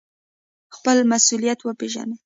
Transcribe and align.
خپل 0.75 0.97
مسوولیت 1.11 1.59
وپیژنئ 1.63 2.15